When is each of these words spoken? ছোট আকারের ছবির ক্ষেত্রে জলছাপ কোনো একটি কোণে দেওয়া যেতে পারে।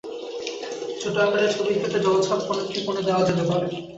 ছোট 1.01 1.15
আকারের 1.19 1.51
ছবির 1.53 1.77
ক্ষেত্রে 1.79 2.03
জলছাপ 2.05 2.39
কোনো 2.47 2.59
একটি 2.63 2.79
কোণে 2.85 3.01
দেওয়া 3.07 3.23
যেতে 3.27 3.43
পারে। 3.49 3.65